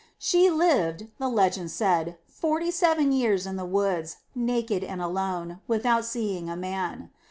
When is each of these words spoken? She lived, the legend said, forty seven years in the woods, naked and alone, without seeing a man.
She 0.17 0.49
lived, 0.49 1.09
the 1.19 1.29
legend 1.29 1.69
said, 1.69 2.17
forty 2.25 2.71
seven 2.71 3.11
years 3.11 3.45
in 3.45 3.55
the 3.55 3.67
woods, 3.67 4.17
naked 4.33 4.83
and 4.83 4.99
alone, 4.99 5.59
without 5.67 6.05
seeing 6.05 6.49
a 6.49 6.57
man. 6.57 7.11